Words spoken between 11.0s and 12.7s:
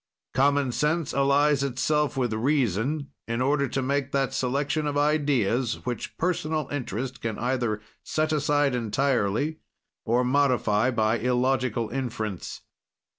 illogical inference.